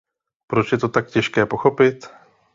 Proč 0.47 0.71
je 0.71 0.77
to 0.77 0.89
tak 0.89 1.07
těžké 1.09 1.45
pochopit? 1.45 2.07